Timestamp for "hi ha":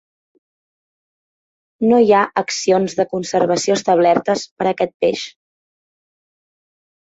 2.05-2.21